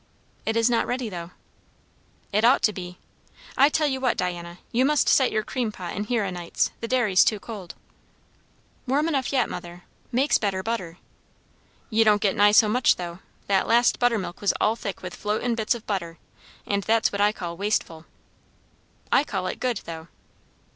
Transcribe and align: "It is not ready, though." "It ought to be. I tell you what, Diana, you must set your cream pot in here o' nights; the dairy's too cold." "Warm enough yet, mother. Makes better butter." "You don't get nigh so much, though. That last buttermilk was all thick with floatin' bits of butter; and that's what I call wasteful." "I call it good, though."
"It 0.47 0.57
is 0.57 0.67
not 0.67 0.87
ready, 0.87 1.09
though." 1.09 1.29
"It 2.33 2.43
ought 2.43 2.63
to 2.63 2.73
be. 2.73 2.97
I 3.55 3.69
tell 3.69 3.85
you 3.85 4.01
what, 4.01 4.17
Diana, 4.17 4.57
you 4.71 4.83
must 4.83 5.07
set 5.07 5.31
your 5.31 5.43
cream 5.43 5.71
pot 5.71 5.95
in 5.95 6.05
here 6.05 6.23
o' 6.25 6.31
nights; 6.31 6.71
the 6.81 6.87
dairy's 6.87 7.23
too 7.23 7.39
cold." 7.39 7.75
"Warm 8.87 9.07
enough 9.07 9.31
yet, 9.31 9.47
mother. 9.47 9.83
Makes 10.11 10.39
better 10.39 10.63
butter." 10.63 10.97
"You 11.91 12.03
don't 12.03 12.19
get 12.19 12.35
nigh 12.35 12.51
so 12.51 12.67
much, 12.67 12.95
though. 12.95 13.19
That 13.45 13.67
last 13.67 13.99
buttermilk 13.99 14.41
was 14.41 14.55
all 14.59 14.75
thick 14.75 15.03
with 15.03 15.13
floatin' 15.15 15.53
bits 15.53 15.75
of 15.75 15.85
butter; 15.85 16.17
and 16.65 16.81
that's 16.81 17.11
what 17.11 17.21
I 17.21 17.31
call 17.31 17.55
wasteful." 17.55 18.07
"I 19.11 19.23
call 19.23 19.45
it 19.45 19.59
good, 19.59 19.81
though." 19.85 20.07